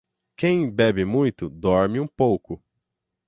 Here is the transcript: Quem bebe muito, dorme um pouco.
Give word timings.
Quem 0.35 0.67
bebe 0.71 1.05
muito, 1.05 1.47
dorme 1.47 1.99
um 1.99 2.07
pouco. 2.07 2.59